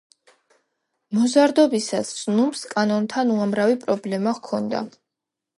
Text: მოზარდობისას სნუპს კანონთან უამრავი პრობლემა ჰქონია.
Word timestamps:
მოზარდობისას 1.17 2.15
სნუპს 2.21 2.65
კანონთან 2.73 3.35
უამრავი 3.37 3.79
პრობლემა 3.87 4.35
ჰქონია. 4.43 4.83